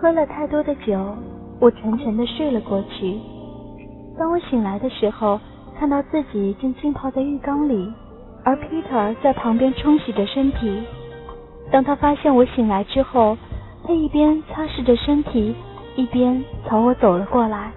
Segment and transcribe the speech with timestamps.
[0.00, 0.96] 喝了太多的酒，
[1.58, 3.18] 我沉沉的睡了过去。
[4.16, 5.40] 当我醒来的时候，
[5.76, 7.92] 看到自己正浸泡在浴缸里，
[8.44, 10.84] 而 Peter 在旁边冲洗着身体。
[11.72, 13.36] 当他发现我醒来之后，
[13.84, 15.52] 他一边擦拭着身体，
[15.96, 17.72] 一边朝我走了过来。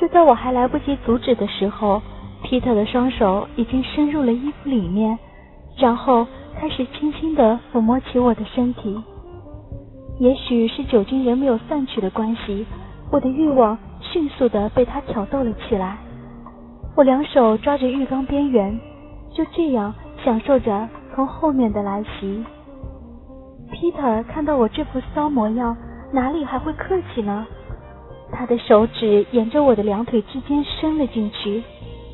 [0.00, 2.00] 就在我还来不及阻止的时候
[2.44, 5.18] ，Peter 的双手已经伸入了衣服里面，
[5.76, 6.24] 然后
[6.60, 8.96] 开始轻轻地抚摸起我的身体。
[10.18, 12.66] 也许是酒精仍没有散去的关系，
[13.10, 15.96] 我的欲望迅速地被他挑逗了起来。
[16.96, 18.78] 我两手抓着浴缸边缘，
[19.32, 19.94] 就这样
[20.24, 22.44] 享受着从后面的来袭。
[23.70, 25.76] Peter 看到我这副骚模样，
[26.12, 27.46] 哪里还会客气呢？
[28.32, 31.62] 他的手指沿着我的两腿之间伸了进去，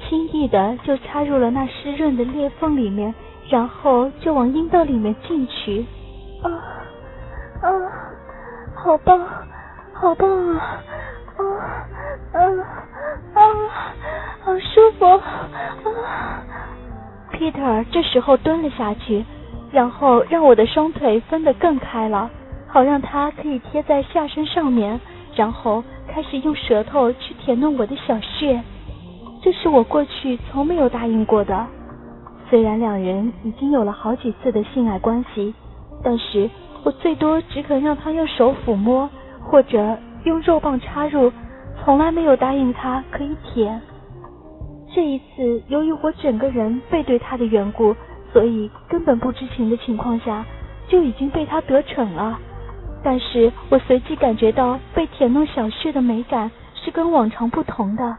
[0.06, 3.14] 轻易的就插入了那湿润的裂缝里面，
[3.48, 5.86] 然后就往阴道里面进去。
[6.42, 6.50] 啊！
[7.65, 7.70] 啊，
[8.75, 9.19] 好棒，
[9.95, 10.83] 好棒啊！
[11.39, 11.41] 啊
[12.34, 12.39] 啊
[13.33, 13.41] 啊，
[14.45, 16.45] 好舒服啊
[17.33, 19.25] ！Peter 这时候蹲了下去，
[19.73, 22.31] 然后让我的双腿分得更开了，
[22.69, 25.01] 好让他可以贴在下身上面，
[25.35, 28.62] 然后开始用舌头去舔弄我的小穴。
[29.42, 31.67] 这是我过去从没有答应过的。
[32.51, 35.55] 虽然两人已经有了好几次的性爱关系，
[36.03, 36.51] 但是。
[36.84, 39.08] 我最多只肯让他用手抚摸，
[39.42, 41.32] 或者用肉棒插入，
[41.82, 43.80] 从来没有答应他可以舔。
[44.94, 47.96] 这一次，由于我整个人背对他的缘故，
[48.33, 50.44] 所以根本不知情的情况下，
[50.86, 52.39] 就已经被他得逞了。
[53.02, 58.17] 但是我随即感觉到被舔弄小穴的美感是跟往常不同的，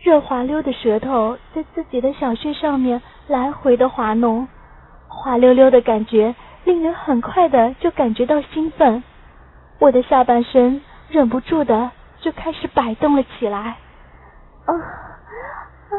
[0.00, 4.46] 热滑溜的舌头在自己的小穴上面来回的滑弄，
[5.08, 6.34] 滑溜溜的感觉。
[6.64, 9.02] 令人很快的就感觉到兴奋，
[9.78, 11.90] 我的下半身忍不住的
[12.20, 13.76] 就开始摆动了起来。
[14.66, 15.94] 啊啊，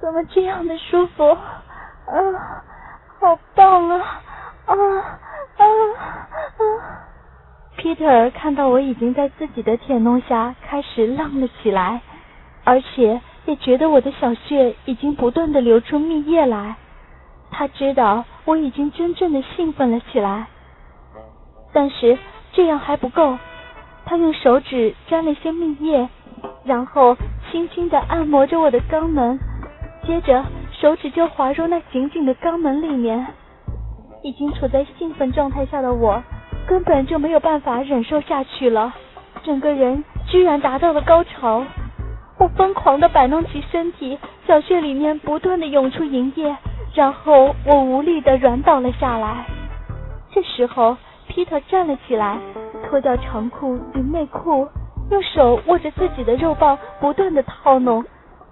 [0.00, 1.24] 怎么这样的舒服？
[1.24, 1.38] 啊，
[3.20, 3.98] 好棒啊！
[4.66, 5.64] 啊啊
[6.58, 6.62] 啊
[7.76, 12.00] ！Peter 看到我已经在自己的舔弄下开始浪了起来，
[12.64, 16.76] 而且也觉得我的小穴已经不断的流出蜜液来。
[17.56, 20.48] 他知道我已经真正的兴奋了起来，
[21.72, 22.18] 但是
[22.52, 23.38] 这样还不够。
[24.04, 26.08] 他用手指沾了些蜜液，
[26.64, 27.16] 然后
[27.50, 29.38] 轻轻的按摩着我的肛门，
[30.04, 33.24] 接着手指就滑入那紧紧的肛门里面。
[34.24, 36.20] 已经处在兴奋状态下的我，
[36.66, 38.92] 根本就没有办法忍受下去了，
[39.44, 41.64] 整个人居然达到了高潮。
[42.38, 46.56] 我疯狂的摆弄起身体，小穴里面不断的涌出银液。
[46.94, 49.44] 然后我无力的软倒了下来。
[50.32, 50.96] 这时候
[51.26, 52.38] 皮特站了起来，
[52.88, 54.68] 脱掉长裤与内裤，
[55.10, 58.04] 用手握着自己的肉棒，不断的套弄，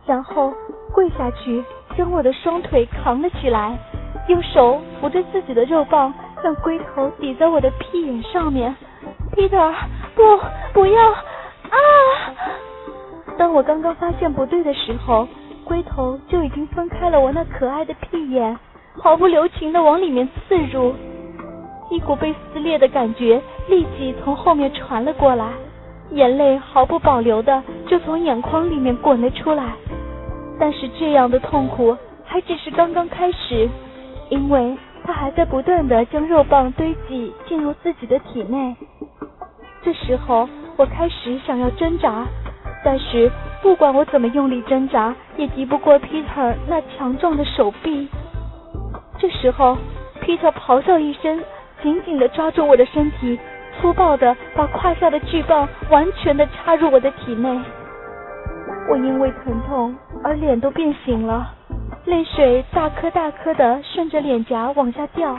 [0.05, 0.53] 然后
[0.93, 1.65] 跪下去，
[1.97, 3.79] 将我的双腿扛了起来，
[4.27, 8.75] 用手扶着自己的肉棒，让龟头抵在我的屁眼上面。
[9.37, 9.57] 皮特
[10.17, 10.23] 不，
[10.73, 11.11] 不要！
[11.11, 11.77] 啊！
[13.39, 15.29] 当我刚刚发现不对的时候。
[15.73, 18.59] 龟头就已经分开了我那可爱的屁眼，
[19.01, 20.95] 毫不留情的往里面刺入，
[21.91, 23.41] 一股被撕裂的感觉
[23.71, 25.47] 立即从后面传了过来，
[26.11, 29.73] 眼泪毫不保留的就从眼眶里面滚了出来。
[30.61, 33.67] 但是这样的痛苦还只是刚刚开始，
[34.29, 38.77] 因为他还在不断的将肉棒堆积进入自己的体内。
[39.83, 42.27] 这时候我开始想要挣扎，
[42.85, 43.33] 但是。
[43.63, 48.09] 不管我怎么用力挣扎，也敌不过 Peter 那强壮的手臂。
[49.19, 49.79] 这时候
[50.21, 51.41] ，Peter 咆哮一声，
[51.81, 53.39] 紧紧地抓住我的身体，
[53.81, 57.49] 粗暴地把胯下的巨棒完全地插入我的体内。
[58.91, 59.95] 我因为疼痛
[60.25, 61.49] 而脸都变形了，
[62.07, 65.39] 泪水大颗大颗地顺着脸颊往下掉。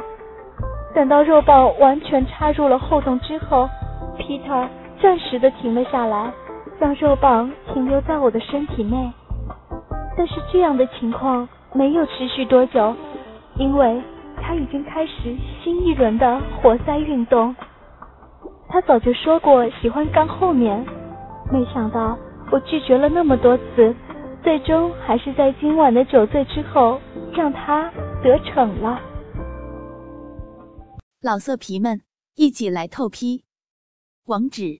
[0.96, 3.70] 等到肉棒完全插入了后洞之后
[4.18, 4.66] ，Peter
[5.02, 6.32] 暂时地停了下来。
[6.80, 9.12] 让肉棒停留在我的身体内，
[10.18, 12.96] 但是这样的情况没有持续多久，
[13.58, 14.02] 因为
[14.42, 17.56] 他已经开始新一轮的活塞运动。
[18.68, 20.86] 他早就说过喜欢刚后面，
[21.52, 22.18] 没想到
[22.52, 23.96] 我拒绝了那么多次，
[24.44, 27.00] 最终还是在今晚的酒醉之后
[27.34, 27.92] 让他
[28.24, 29.00] 得逞了。
[31.22, 32.02] 老色皮们，
[32.36, 33.46] 一起来透批！
[34.26, 34.80] 网址